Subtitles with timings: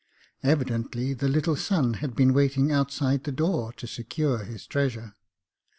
[0.41, 5.13] Evidently the little son had been waiting outside the door to secure his treasure.